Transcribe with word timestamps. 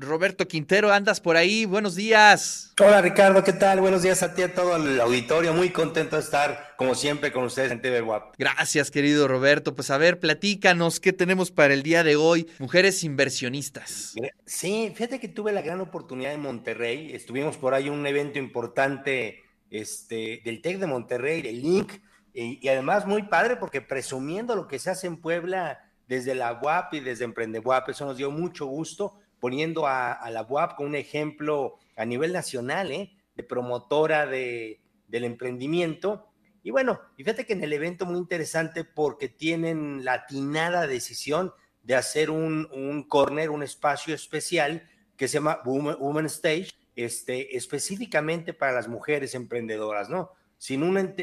Roberto 0.00 0.46
Quintero, 0.46 0.92
andas 0.92 1.20
por 1.20 1.36
ahí, 1.36 1.64
buenos 1.64 1.96
días. 1.96 2.72
Hola 2.80 3.02
Ricardo, 3.02 3.42
¿qué 3.42 3.52
tal? 3.52 3.80
Buenos 3.80 4.02
días 4.02 4.22
a 4.22 4.32
ti, 4.32 4.42
a 4.42 4.54
todo 4.54 4.76
el 4.76 5.00
auditorio, 5.00 5.52
muy 5.52 5.70
contento 5.70 6.14
de 6.14 6.22
estar 6.22 6.74
como 6.76 6.94
siempre 6.94 7.32
con 7.32 7.42
ustedes 7.42 7.72
en 7.72 7.82
TV 7.82 8.00
WAP. 8.02 8.36
Gracias 8.38 8.92
querido 8.92 9.26
Roberto, 9.26 9.74
pues 9.74 9.90
a 9.90 9.98
ver, 9.98 10.20
platícanos, 10.20 11.00
¿qué 11.00 11.12
tenemos 11.12 11.50
para 11.50 11.74
el 11.74 11.82
día 11.82 12.04
de 12.04 12.14
hoy? 12.14 12.48
Mujeres 12.60 13.02
inversionistas. 13.02 14.14
Sí, 14.46 14.92
fíjate 14.94 15.18
que 15.18 15.26
tuve 15.26 15.50
la 15.50 15.62
gran 15.62 15.80
oportunidad 15.80 16.32
en 16.32 16.42
Monterrey, 16.42 17.12
estuvimos 17.12 17.56
por 17.56 17.74
ahí 17.74 17.88
un 17.88 18.06
evento 18.06 18.38
importante 18.38 19.42
este, 19.68 20.42
del 20.44 20.62
TEC 20.62 20.78
de 20.78 20.86
Monterrey, 20.86 21.42
del 21.42 21.60
Link, 21.60 21.94
y, 22.32 22.64
y 22.64 22.68
además 22.68 23.04
muy 23.04 23.24
padre 23.24 23.56
porque 23.56 23.80
presumiendo 23.80 24.54
lo 24.54 24.68
que 24.68 24.78
se 24.78 24.90
hace 24.90 25.08
en 25.08 25.16
Puebla 25.16 25.80
desde 26.06 26.36
la 26.36 26.52
WAP 26.52 26.94
y 26.94 27.00
desde 27.00 27.24
Emprende 27.24 27.58
WAP, 27.58 27.88
eso 27.88 28.06
nos 28.06 28.16
dio 28.16 28.30
mucho 28.30 28.66
gusto 28.66 29.18
poniendo 29.40 29.86
a, 29.86 30.28
la 30.30 30.42
UAP 30.42 30.76
como 30.76 30.88
un 30.88 30.94
ejemplo 30.94 31.76
a 31.96 32.04
nivel 32.04 32.32
nacional, 32.32 32.90
¿eh? 32.92 33.12
de 33.34 33.42
promotora 33.42 34.26
de, 34.26 34.80
del 35.06 35.24
emprendimiento. 35.24 36.28
Y 36.62 36.70
bueno, 36.70 37.00
fíjate 37.16 37.46
que 37.46 37.52
en 37.52 37.62
el 37.62 37.72
evento 37.72 38.04
muy 38.06 38.18
interesante 38.18 38.84
porque 38.84 39.28
tienen 39.28 40.04
la 40.04 40.14
atinada 40.14 40.86
decisión 40.86 41.52
de 41.82 41.94
hacer 41.94 42.30
un, 42.30 42.68
un 42.72 43.04
corner, 43.04 43.50
un 43.50 43.62
espacio 43.62 44.14
especial 44.14 44.88
que 45.16 45.28
se 45.28 45.34
llama 45.34 45.60
Woman, 45.64 46.26
Stage, 46.26 46.70
este, 46.96 47.56
específicamente 47.56 48.54
para 48.54 48.72
las 48.72 48.88
mujeres 48.88 49.34
emprendedoras, 49.34 50.08
¿no? 50.08 50.32
Sin 50.58 50.82
un, 50.82 51.14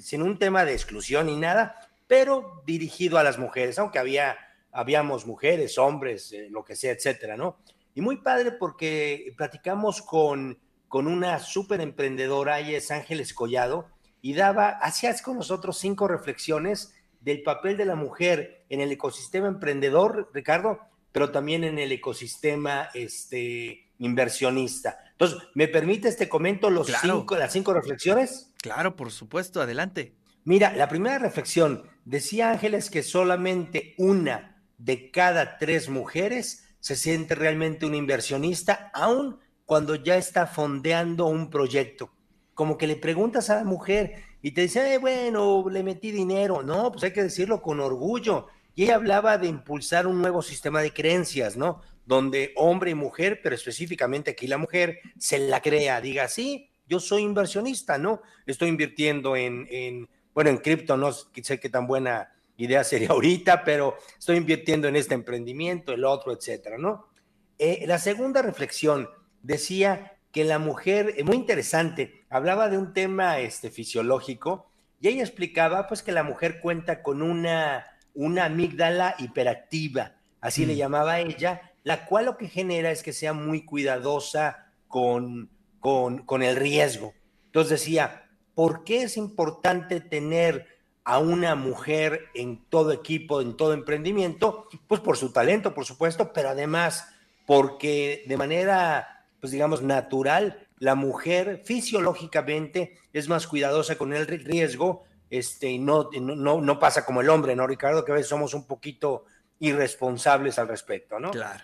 sin 0.00 0.22
un 0.22 0.38
tema 0.38 0.64
de 0.64 0.72
exclusión 0.72 1.26
ni 1.26 1.36
nada, 1.36 1.80
pero 2.06 2.62
dirigido 2.66 3.18
a 3.18 3.24
las 3.24 3.38
mujeres, 3.38 3.78
aunque 3.78 3.98
había 3.98 4.36
habíamos 4.76 5.26
mujeres, 5.26 5.78
hombres, 5.78 6.32
eh, 6.32 6.48
lo 6.50 6.64
que 6.64 6.76
sea, 6.76 6.92
etcétera, 6.92 7.36
¿no? 7.36 7.58
Y 7.94 8.02
muy 8.02 8.18
padre 8.18 8.52
porque 8.52 9.32
platicamos 9.36 10.02
con, 10.02 10.58
con 10.86 11.06
una 11.06 11.38
súper 11.38 11.80
emprendedora, 11.80 12.60
ella 12.60 12.76
es 12.76 12.90
Ángeles 12.90 13.32
Collado, 13.32 13.88
y 14.20 14.34
daba, 14.34 14.68
hacías 14.68 15.22
con 15.22 15.36
nosotros 15.36 15.78
cinco 15.78 16.08
reflexiones 16.08 16.94
del 17.20 17.42
papel 17.42 17.76
de 17.76 17.86
la 17.86 17.94
mujer 17.94 18.64
en 18.68 18.80
el 18.80 18.92
ecosistema 18.92 19.48
emprendedor, 19.48 20.30
Ricardo, 20.34 20.80
pero 21.10 21.30
también 21.30 21.64
en 21.64 21.78
el 21.78 21.90
ecosistema 21.90 22.90
este, 22.92 23.88
inversionista. 23.98 24.98
Entonces, 25.12 25.38
¿me 25.54 25.68
permite 25.68 26.08
este 26.08 26.28
comento 26.28 26.68
los 26.68 26.88
cinco, 27.00 27.36
las 27.36 27.52
cinco 27.52 27.72
reflexiones? 27.72 28.52
Claro, 28.58 28.94
por 28.94 29.10
supuesto, 29.10 29.62
adelante. 29.62 30.14
Mira, 30.44 30.76
la 30.76 30.88
primera 30.88 31.18
reflexión, 31.18 31.88
decía 32.04 32.50
Ángeles 32.50 32.90
que 32.90 33.02
solamente 33.02 33.94
una 33.96 34.55
de 34.78 35.10
cada 35.10 35.58
tres 35.58 35.88
mujeres 35.88 36.68
se 36.80 36.96
siente 36.96 37.34
realmente 37.34 37.86
un 37.86 37.94
inversionista, 37.94 38.90
aun 38.94 39.38
cuando 39.64 39.96
ya 39.96 40.16
está 40.16 40.46
fondeando 40.46 41.26
un 41.26 41.50
proyecto. 41.50 42.12
Como 42.54 42.78
que 42.78 42.86
le 42.86 42.96
preguntas 42.96 43.50
a 43.50 43.56
la 43.56 43.64
mujer 43.64 44.22
y 44.40 44.52
te 44.52 44.62
dice, 44.62 44.98
bueno, 44.98 45.68
le 45.68 45.82
metí 45.82 46.12
dinero. 46.12 46.62
No, 46.62 46.92
pues 46.92 47.04
hay 47.04 47.12
que 47.12 47.24
decirlo 47.24 47.60
con 47.60 47.80
orgullo. 47.80 48.46
Y 48.74 48.84
ella 48.84 48.94
hablaba 48.94 49.38
de 49.38 49.48
impulsar 49.48 50.06
un 50.06 50.20
nuevo 50.20 50.42
sistema 50.42 50.80
de 50.82 50.92
creencias, 50.92 51.56
¿no? 51.56 51.82
Donde 52.04 52.52
hombre 52.56 52.92
y 52.92 52.94
mujer, 52.94 53.40
pero 53.42 53.54
específicamente 53.54 54.30
aquí 54.30 54.46
la 54.46 54.58
mujer, 54.58 55.00
se 55.18 55.38
la 55.38 55.60
crea, 55.60 56.00
diga, 56.00 56.28
sí, 56.28 56.70
yo 56.86 57.00
soy 57.00 57.22
inversionista, 57.22 57.98
¿no? 57.98 58.22
Estoy 58.46 58.68
invirtiendo 58.68 59.34
en, 59.34 59.66
en 59.70 60.08
bueno, 60.32 60.50
en 60.50 60.58
cripto, 60.58 60.96
no 60.96 61.10
sé 61.12 61.58
qué 61.58 61.68
tan 61.68 61.86
buena 61.86 62.35
idea 62.56 62.84
sería 62.84 63.08
ahorita, 63.10 63.64
pero 63.64 63.96
estoy 64.18 64.36
invirtiendo 64.36 64.88
en 64.88 64.96
este 64.96 65.14
emprendimiento, 65.14 65.92
el 65.92 66.04
otro, 66.04 66.32
etcétera, 66.32 66.78
¿no? 66.78 67.06
Eh, 67.58 67.84
la 67.86 67.98
segunda 67.98 68.42
reflexión 68.42 69.08
decía 69.42 70.18
que 70.30 70.44
la 70.44 70.58
mujer, 70.58 71.14
eh, 71.16 71.24
muy 71.24 71.36
interesante, 71.36 72.26
hablaba 72.28 72.68
de 72.68 72.78
un 72.78 72.92
tema 72.92 73.38
este, 73.38 73.70
fisiológico 73.70 74.70
y 75.00 75.08
ella 75.08 75.22
explicaba 75.22 75.86
pues 75.86 76.02
que 76.02 76.12
la 76.12 76.22
mujer 76.22 76.60
cuenta 76.60 77.02
con 77.02 77.22
una, 77.22 77.86
una 78.14 78.46
amígdala 78.46 79.14
hiperactiva, 79.18 80.16
así 80.40 80.66
le 80.66 80.74
mm. 80.74 80.76
llamaba 80.76 81.20
ella, 81.20 81.72
la 81.84 82.04
cual 82.04 82.26
lo 82.26 82.36
que 82.36 82.48
genera 82.48 82.90
es 82.90 83.02
que 83.02 83.12
sea 83.12 83.32
muy 83.32 83.64
cuidadosa 83.64 84.72
con, 84.88 85.50
con, 85.80 86.26
con 86.26 86.42
el 86.42 86.56
riesgo. 86.56 87.14
Entonces 87.46 87.80
decía, 87.80 88.28
¿por 88.54 88.84
qué 88.84 89.02
es 89.02 89.16
importante 89.16 90.00
tener 90.00 90.75
a 91.06 91.20
una 91.20 91.54
mujer 91.54 92.30
en 92.34 92.68
todo 92.68 92.90
equipo, 92.90 93.40
en 93.40 93.56
todo 93.56 93.72
emprendimiento, 93.72 94.68
pues 94.88 95.00
por 95.00 95.16
su 95.16 95.32
talento, 95.32 95.72
por 95.72 95.84
supuesto, 95.84 96.32
pero 96.32 96.48
además 96.48 97.08
porque 97.46 98.24
de 98.26 98.36
manera, 98.36 99.24
pues 99.40 99.52
digamos, 99.52 99.82
natural, 99.82 100.66
la 100.80 100.96
mujer 100.96 101.62
fisiológicamente 101.64 102.98
es 103.12 103.28
más 103.28 103.46
cuidadosa 103.46 103.94
con 103.94 104.12
el 104.12 104.26
riesgo, 104.26 105.04
este, 105.30 105.78
no, 105.78 106.10
no, 106.12 106.60
no 106.60 106.78
pasa 106.80 107.06
como 107.06 107.20
el 107.20 107.28
hombre, 107.28 107.54
¿no, 107.54 107.68
Ricardo? 107.68 108.04
Que 108.04 108.10
a 108.10 108.16
veces 108.16 108.28
somos 108.28 108.52
un 108.52 108.66
poquito 108.66 109.26
irresponsables 109.60 110.58
al 110.58 110.66
respecto, 110.66 111.20
¿no? 111.20 111.30
Claro. 111.30 111.62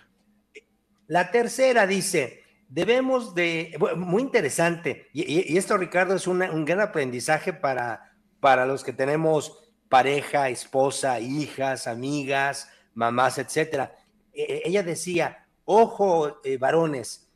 La 1.07 1.31
tercera 1.31 1.85
dice, 1.85 2.43
debemos 2.69 3.35
de, 3.35 3.77
muy 3.97 4.21
interesante, 4.21 5.09
y, 5.11 5.57
esto, 5.57 5.75
Ricardo, 5.75 6.15
es 6.15 6.27
un 6.27 6.63
gran 6.63 6.79
aprendizaje 6.79 7.51
para 7.51 8.12
para 8.43 8.65
los 8.65 8.83
que 8.83 8.91
tenemos 8.91 9.57
pareja, 9.87 10.49
esposa, 10.49 11.21
hijas, 11.21 11.87
amigas, 11.87 12.67
mamás, 12.93 13.37
etcétera. 13.37 13.95
E, 14.33 14.41
e, 14.41 14.61
ella 14.65 14.83
decía, 14.83 15.47
ojo, 15.63 16.41
eh, 16.43 16.57
varones, 16.57 17.31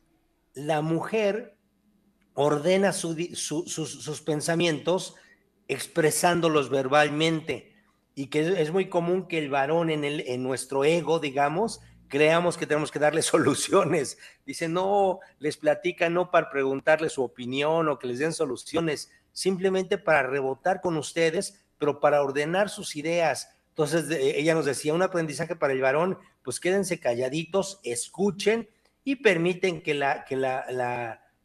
la 0.52 0.82
mujer 0.82 1.56
ordena 2.34 2.92
sus, 2.92 4.22
pensamientos 4.26 5.14
expresándolos 5.66 6.68
verbalmente 6.68 7.72
y 8.14 8.26
que 8.26 8.60
es 8.60 8.70
muy 8.70 8.90
común 8.90 9.28
que 9.28 9.38
el 9.38 9.48
varón 9.48 9.88
en, 9.88 10.04
en 10.04 10.42
nuestro 10.42 10.84
ego, 10.84 11.20
digamos, 11.20 11.80
creamos 12.08 12.58
que 12.58 12.66
tenemos 12.66 12.90
que 12.90 12.98
darle 12.98 13.22
soluciones. 13.34 14.18
Dice, 14.44 14.68
no, 14.68 15.20
les 15.38 15.56
platica 15.56 16.10
no 16.10 16.30
para 16.30 16.50
preguntarle 16.50 17.08
su 17.08 17.22
opinión 17.22 17.88
o 17.88 17.98
que 17.98 18.08
les 18.08 18.18
den 18.18 18.34
soluciones, 18.34 19.10
simplemente 19.38 19.98
para 19.98 20.24
rebotar 20.24 20.80
con 20.80 20.96
ustedes, 20.96 21.64
pero 21.78 22.00
para 22.00 22.22
ordenar 22.22 22.70
sus 22.70 22.96
ideas. 22.96 23.56
Entonces, 23.68 24.10
ella 24.10 24.52
nos 24.52 24.64
decía, 24.64 24.92
un 24.92 25.02
aprendizaje 25.02 25.54
para 25.54 25.72
el 25.72 25.80
varón, 25.80 26.18
pues 26.42 26.58
quédense 26.58 26.98
calladitos, 26.98 27.78
escuchen 27.84 28.68
y 29.04 29.14
permiten 29.14 29.80
que 29.80 29.94
la, 29.94 30.24
que 30.24 30.34
la, 30.34 30.64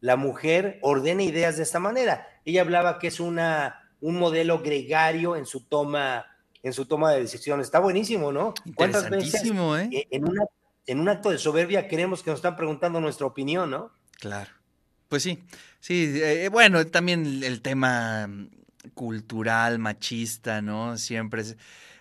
la, 0.02 0.16
mujer 0.16 0.80
ordene 0.82 1.24
ideas 1.24 1.58
de 1.58 1.64
esta 1.64 1.78
manera. 1.78 2.28
Ella 2.46 2.62
hablaba 2.62 2.98
que 2.98 3.06
es 3.06 3.20
una, 3.20 3.92
un 4.02 4.18
modelo 4.18 4.64
gregario 4.64 5.36
en 5.36 5.46
su 5.46 5.62
toma 5.62 6.26
en 6.64 6.74
su 6.74 6.86
toma 6.86 7.12
de 7.12 7.20
decisiones. 7.20 7.68
Está 7.68 7.80
buenísimo, 7.80 8.32
¿no? 8.32 8.56
¿Cuántas 8.74 9.08
veces 9.10 9.44
¿eh? 9.44 10.08
en, 10.10 10.28
una, 10.28 10.46
en 10.88 11.00
un 11.00 11.10
acto 11.10 11.30
de 11.30 11.38
soberbia 11.38 11.88
creemos 11.90 12.24
que 12.24 12.32
nos 12.32 12.40
están 12.40 12.56
preguntando 12.56 13.00
nuestra 13.02 13.28
opinión, 13.28 13.70
¿no? 13.70 13.92
Claro. 14.20 14.50
Pues 15.14 15.22
sí, 15.22 15.38
sí, 15.80 16.12
eh, 16.24 16.50
bueno, 16.52 16.88
también 16.88 17.44
el 17.44 17.62
tema 17.62 18.28
cultural, 18.96 19.78
machista, 19.78 20.64
¿no? 20.64 20.98
Siempre, 20.98 21.44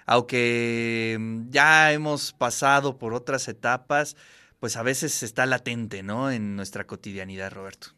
aunque 0.07 1.19
mm, 1.21 1.51
ya 1.51 1.93
hemos 1.93 2.33
pasado 2.33 2.97
por 2.97 3.13
otras 3.13 3.49
etapas, 3.49 4.17
pues 4.61 4.79
a 4.79 4.83
veces 4.83 5.23
está 5.23 5.45
latente, 5.45 6.03
¿no? 6.03 6.31
En 6.31 6.57
nuestra 6.57 6.87
cotidianidad, 6.87 7.53
Roberto. 7.53 7.89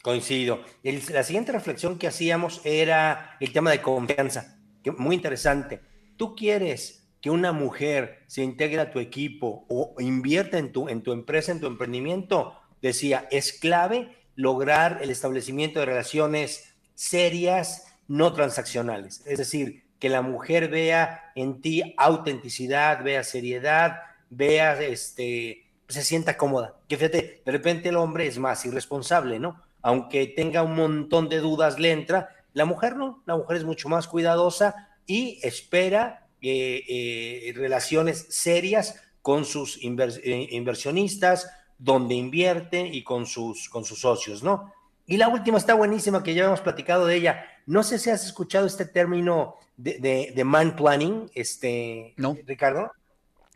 Coincido. 0.00 0.64
la 0.82 1.24
siguiente 1.24 1.52
reflexión 1.52 1.98
que 1.98 2.06
hacíamos 2.06 2.62
era 2.64 3.36
el 3.40 3.52
tema 3.52 3.70
de 3.70 3.82
confianza, 3.82 4.58
muy 4.96 5.14
interesante. 5.14 5.82
¿Tú 6.16 6.34
quieres 6.34 7.06
que 7.20 7.28
una 7.28 7.52
mujer 7.52 8.24
se 8.28 8.42
integre 8.42 8.80
a 8.80 8.90
tu 8.90 8.98
equipo 8.98 9.66
o 9.68 9.94
invierta 9.98 10.56
en 10.56 10.72
tu, 10.72 10.88
en 10.88 11.02
tu 11.02 11.12
empresa, 11.12 11.52
en 11.52 11.60
tu 11.60 11.66
emprendimiento? 11.66 12.54
Decía, 12.80 13.28
es 13.30 13.52
clave 13.52 14.14
lograr 14.38 15.00
el 15.02 15.10
establecimiento 15.10 15.80
de 15.80 15.86
relaciones 15.86 16.76
serias, 16.94 17.86
no 18.06 18.32
transaccionales. 18.32 19.20
Es 19.26 19.38
decir, 19.38 19.82
que 19.98 20.08
la 20.08 20.22
mujer 20.22 20.68
vea 20.68 21.32
en 21.34 21.60
ti 21.60 21.92
autenticidad, 21.98 23.02
vea 23.02 23.24
seriedad, 23.24 23.98
vea, 24.30 24.80
este, 24.80 25.66
se 25.88 26.04
sienta 26.04 26.36
cómoda. 26.36 26.76
Que 26.86 26.96
fíjate, 26.96 27.42
de 27.44 27.52
repente 27.52 27.88
el 27.88 27.96
hombre 27.96 28.28
es 28.28 28.38
más 28.38 28.64
irresponsable, 28.64 29.40
¿no? 29.40 29.60
Aunque 29.82 30.28
tenga 30.28 30.62
un 30.62 30.76
montón 30.76 31.28
de 31.28 31.40
dudas, 31.40 31.80
le 31.80 31.90
entra. 31.90 32.28
La 32.52 32.64
mujer 32.64 32.94
no, 32.94 33.24
la 33.26 33.36
mujer 33.36 33.56
es 33.56 33.64
mucho 33.64 33.88
más 33.88 34.06
cuidadosa 34.06 34.88
y 35.04 35.40
espera 35.42 36.28
eh, 36.40 36.84
eh, 36.88 37.52
relaciones 37.56 38.26
serias 38.28 39.02
con 39.20 39.44
sus 39.44 39.78
eh, 39.82 40.48
inversionistas, 40.52 41.50
donde 41.78 42.14
invierte 42.14 42.86
y 42.86 43.02
con 43.04 43.26
sus, 43.26 43.68
con 43.68 43.84
sus 43.84 44.00
socios, 44.00 44.42
¿no? 44.42 44.72
Y 45.06 45.16
la 45.16 45.28
última 45.28 45.56
está 45.56 45.74
buenísima, 45.74 46.22
que 46.22 46.34
ya 46.34 46.44
hemos 46.44 46.60
platicado 46.60 47.06
de 47.06 47.16
ella. 47.16 47.46
No 47.66 47.82
sé 47.82 47.98
si 47.98 48.10
has 48.10 48.26
escuchado 48.26 48.66
este 48.66 48.84
término 48.84 49.54
de, 49.76 50.32
de, 50.34 50.44
man 50.44 50.76
planning, 50.76 51.30
este, 51.34 52.12
no. 52.16 52.36
Ricardo. 52.46 52.90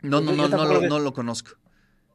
No, 0.01 0.19
no, 0.19 0.31
no, 0.31 0.47
no, 0.47 0.65
lo, 0.65 0.81
no 0.81 0.99
lo 0.99 1.13
conozco. 1.13 1.51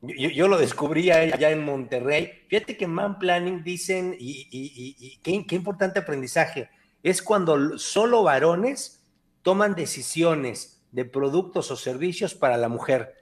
Yo, 0.02 0.46
lo 0.46 0.58
descubrí 0.58 1.10
allá 1.10 1.50
en 1.50 1.64
Monterrey. 1.64 2.30
Fíjate 2.48 2.76
que 2.76 2.86
Man 2.86 3.18
Planning 3.18 3.64
dicen, 3.64 4.14
y, 4.18 5.18
qué, 5.22 5.44
qué, 5.44 5.56
importante 5.56 5.98
aprendizaje, 5.98 6.70
es 7.02 7.20
cuando 7.20 7.78
solo 7.78 8.22
varones 8.22 9.02
toman 9.42 9.74
decisiones 9.74 10.77
de 10.90 11.04
productos 11.04 11.70
o 11.70 11.76
servicios 11.76 12.34
para 12.34 12.56
la 12.56 12.68
mujer. 12.68 13.16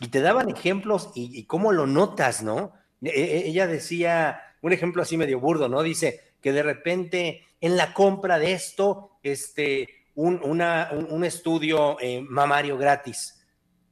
Y 0.00 0.08
te 0.08 0.20
daban 0.20 0.50
ejemplos 0.50 1.10
y, 1.14 1.44
cómo 1.44 1.72
lo 1.72 1.86
notas, 1.86 2.42
¿no? 2.42 2.72
E, 3.00 3.10
e, 3.10 3.48
ella 3.48 3.66
decía, 3.66 4.40
un 4.60 4.72
ejemplo 4.72 5.02
así 5.02 5.16
medio 5.16 5.40
burdo, 5.40 5.68
¿no? 5.68 5.82
Dice 5.82 6.34
que 6.40 6.52
de 6.52 6.62
repente 6.62 7.46
en 7.60 7.76
la 7.76 7.94
compra 7.94 8.38
de 8.38 8.52
esto, 8.52 9.18
este, 9.22 9.88
un, 10.14 10.40
un, 10.42 11.24
estudio 11.24 11.96
eh, 12.00 12.20
mamario 12.28 12.76
gratis. 12.76 13.40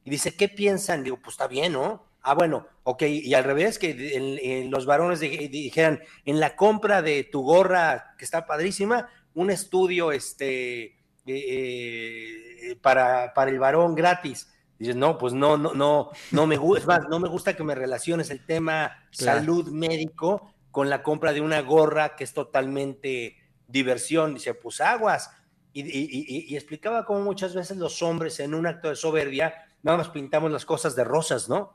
Y 0.04 0.10
dice, 0.10 0.34
¿qué 0.36 0.48
piensan? 0.48 1.04
Digo, 1.04 1.18
pues 1.22 1.34
está 1.34 1.46
bien, 1.46 1.72
¿no? 1.72 2.04
Ah, 2.22 2.34
bueno, 2.34 2.66
ok, 2.82 3.02
y 3.02 3.32
al 3.32 3.44
revés, 3.44 3.78
que 3.78 4.66
los 4.68 4.86
varones 4.86 5.20
dijeran, 5.20 6.00
en 6.24 6.40
la 6.40 6.56
compra 6.56 7.00
de 7.00 7.24
tu 7.24 7.42
gorra, 7.42 8.14
que 8.18 8.24
está 8.24 8.44
padrísima, 8.44 9.08
un 9.34 9.50
estudio 9.50 10.12
este, 10.12 10.98
eh, 11.26 12.70
eh, 12.70 12.76
para, 12.80 13.32
para 13.34 13.50
el 13.50 13.58
varón 13.58 13.94
gratis. 13.94 14.48
Dices, 14.78 14.96
no, 14.96 15.18
pues 15.18 15.34
no, 15.34 15.58
no, 15.58 15.74
no, 15.74 16.10
no 16.30 16.46
me 16.46 16.56
gusta, 16.56 17.00
no 17.00 17.18
me 17.20 17.28
gusta 17.28 17.54
que 17.54 17.62
me 17.62 17.74
relaciones 17.74 18.30
el 18.30 18.44
tema 18.46 18.96
salud 19.10 19.68
médico 19.70 20.54
con 20.70 20.88
la 20.88 21.02
compra 21.02 21.32
de 21.32 21.42
una 21.42 21.60
gorra 21.60 22.16
que 22.16 22.24
es 22.24 22.32
totalmente 22.32 23.36
diversión. 23.68 24.34
Dice, 24.34 24.54
pues 24.54 24.80
aguas. 24.80 25.30
Y, 25.72 25.82
y, 25.82 26.56
explicaba 26.56 27.04
cómo 27.04 27.20
muchas 27.20 27.54
veces 27.54 27.76
los 27.76 28.02
hombres 28.02 28.40
en 28.40 28.54
un 28.54 28.66
acto 28.66 28.88
de 28.88 28.96
soberbia 28.96 29.54
nada 29.82 29.98
más 29.98 30.08
pintamos 30.08 30.50
las 30.50 30.64
cosas 30.64 30.96
de 30.96 31.04
rosas, 31.04 31.48
¿no? 31.48 31.74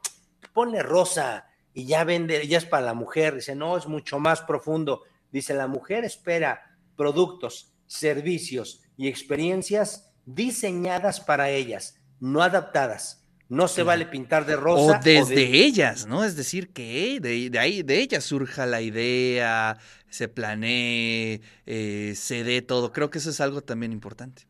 Ponle 0.52 0.84
rosa 0.84 1.48
y 1.74 1.86
ya 1.86 2.04
vende, 2.04 2.46
ya 2.46 2.58
es 2.58 2.66
para 2.66 2.88
la 2.88 2.94
mujer. 2.94 3.36
Dice, 3.36 3.56
no, 3.56 3.78
es 3.78 3.88
mucho 3.88 4.20
más 4.20 4.42
profundo. 4.42 5.04
Dice, 5.32 5.54
la 5.54 5.68
mujer 5.68 6.04
espera 6.04 6.78
productos, 6.96 7.74
servicios 7.86 8.82
y 8.98 9.08
experiencias 9.08 10.12
diseñadas 10.26 11.20
para 11.20 11.50
ellas, 11.50 12.00
no 12.20 12.42
adaptadas. 12.42 13.22
No 13.48 13.68
se 13.68 13.84
vale 13.84 14.08
pintar 14.08 14.48
de 14.48 14.56
rosa. 14.56 14.98
O 14.98 15.04
desde 15.04 15.44
ellas, 15.44 16.08
¿no? 16.08 16.24
Es 16.24 16.36
decir, 16.36 16.74
que 16.74 17.20
de, 17.22 17.60
ahí, 17.60 17.84
de 17.84 18.00
ellas 18.00 18.24
surja 18.24 18.66
la 18.66 18.82
idea, 18.82 19.78
se 20.10 20.28
planee, 20.28 21.42
eh, 21.68 22.14
se 22.16 22.44
dé 22.44 22.64
todo. 22.64 22.92
Creo 22.92 23.12
que 23.12 23.20
eso 23.20 23.30
es 23.30 23.40
algo 23.42 23.62
también 23.62 23.92
importante. 23.92 24.48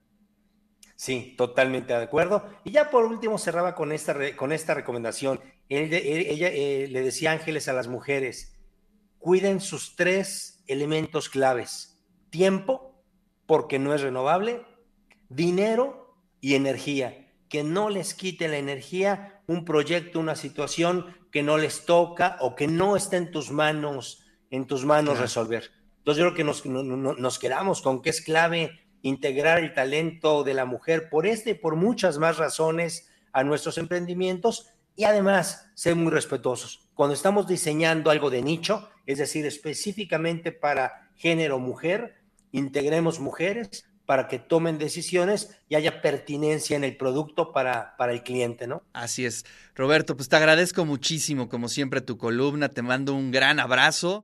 Sí, 0.96 1.36
totalmente 1.38 1.92
de 1.92 2.04
acuerdo. 2.04 2.50
Y 2.64 2.72
ya 2.72 2.90
por 2.90 3.04
último 3.04 3.38
cerraba 3.38 3.76
con 3.76 3.92
esta, 3.92 4.16
con 4.38 4.54
esta 4.54 4.74
recomendación. 4.74 5.42
ella 5.68 6.48
eh, 6.48 6.88
le 6.90 7.02
decía 7.02 7.34
Ángeles 7.34 7.68
a 7.68 7.74
las 7.74 7.90
mujeres, 7.90 8.56
cuiden 9.20 9.60
sus 9.60 9.98
tres 9.98 10.64
elementos 10.68 11.28
claves. 11.28 12.00
Tiempo, 12.30 12.95
porque 13.46 13.80
no 13.80 13.94
es 13.94 14.02
renovable, 14.02 14.66
dinero 15.30 16.16
y 16.42 16.56
energía 16.56 17.26
que 17.50 17.64
no 17.64 17.90
les 17.90 18.14
quite 18.14 18.48
la 18.48 18.58
energía 18.58 19.42
un 19.48 19.66
proyecto, 19.66 20.20
una 20.20 20.36
situación 20.36 21.16
que 21.32 21.44
no 21.44 21.58
les 21.58 21.86
toca 21.86 22.38
o 22.42 22.56
que 22.56 22.68
no 22.68 22.96
está 22.96 23.18
en 23.18 23.32
tus 23.32 23.52
manos, 23.52 24.26
en 24.50 24.66
tus 24.66 24.86
manos 24.86 25.20
resolver. 25.20 25.72
Entonces 26.00 26.22
yo 26.22 26.34
creo 26.34 26.36
que 26.36 26.44
nos, 26.44 26.66
nos 26.66 27.40
quedamos 27.40 27.82
con 27.82 28.02
que 28.02 28.10
es 28.10 28.22
clave 28.22 28.80
integrar 29.02 29.60
el 29.60 29.74
talento 29.74 30.44
de 30.44 30.54
la 30.54 30.66
mujer 30.66 31.10
por 31.10 31.28
este 31.28 31.52
y 31.52 31.54
por 31.54 31.76
muchas 31.76 32.18
más 32.18 32.38
razones 32.38 33.10
a 33.32 33.44
nuestros 33.44 33.78
emprendimientos 33.78 34.72
y 34.96 35.04
además 35.04 35.72
ser 35.76 35.96
muy 35.96 36.12
respetuosos. 36.12 36.90
Cuando 36.94 37.14
estamos 37.14 37.48
diseñando 37.48 38.10
algo 38.10 38.30
de 38.30 38.42
nicho, 38.42 38.90
es 39.06 39.20
decir, 39.20 39.46
específicamente 39.46 40.52
para 40.52 41.10
género 41.16 41.60
mujer, 41.60 42.16
integremos 42.58 43.20
mujeres, 43.20 43.86
para 44.06 44.28
que 44.28 44.40
tomen 44.40 44.78
decisiones 44.78 45.58
y 45.68 45.76
haya 45.76 46.02
pertinencia 46.02 46.76
en 46.76 46.84
el 46.84 46.96
producto 46.96 47.52
para, 47.52 47.96
para 47.98 48.12
el 48.12 48.24
cliente, 48.24 48.68
¿no? 48.68 48.84
Así 48.94 49.26
es. 49.26 49.46
Roberto, 49.74 50.16
pues 50.16 50.30
te 50.30 50.36
agradezco 50.36 50.86
muchísimo, 50.86 51.50
como 51.50 51.68
siempre, 51.70 52.02
tu 52.02 52.18
columna. 52.18 52.70
Te 52.70 52.82
mando 52.82 53.14
un 53.14 53.32
gran 53.32 53.60
abrazo. 53.60 54.14